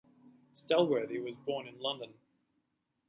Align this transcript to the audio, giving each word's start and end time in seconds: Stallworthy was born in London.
Stallworthy 0.51 1.23
was 1.23 1.35
born 1.37 1.67
in 1.67 1.79
London. 1.79 2.15